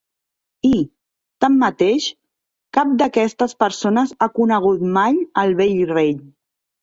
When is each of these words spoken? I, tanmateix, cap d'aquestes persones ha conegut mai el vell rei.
I, 0.67 0.77
tanmateix, 1.43 2.07
cap 2.79 2.95
d'aquestes 3.01 3.53
persones 3.65 4.15
ha 4.21 4.29
conegut 4.41 4.83
mai 4.99 5.19
el 5.43 5.53
vell 5.63 5.77
rei. 5.93 6.11